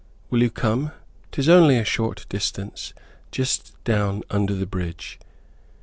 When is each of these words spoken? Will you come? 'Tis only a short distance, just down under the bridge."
Will 0.31 0.41
you 0.41 0.49
come? 0.49 0.93
'Tis 1.31 1.47
only 1.47 1.77
a 1.77 1.85
short 1.85 2.25
distance, 2.27 2.95
just 3.31 3.75
down 3.83 4.23
under 4.31 4.55
the 4.55 4.65
bridge." 4.65 5.19